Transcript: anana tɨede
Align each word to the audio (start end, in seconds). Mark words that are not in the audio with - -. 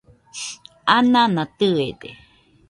anana 0.95 1.43
tɨede 1.57 2.09